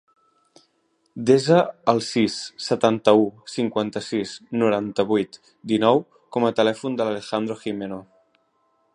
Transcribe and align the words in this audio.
Desa 1.29 1.57
el 1.93 1.99
sis, 2.05 2.37
setanta-u, 2.67 3.27
cinquanta-sis, 3.55 4.33
noranta-vuit, 4.61 5.37
dinou 5.73 6.01
com 6.37 6.47
a 6.49 6.53
telèfon 6.61 6.97
de 7.01 7.07
l'Alejandro 7.09 7.59
Gimeno. 7.65 8.01